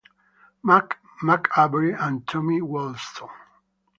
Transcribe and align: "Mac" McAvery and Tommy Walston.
"Mac" 0.63 0.97
McAvery 1.21 1.95
and 1.95 2.27
Tommy 2.27 2.59
Walston. 2.59 3.29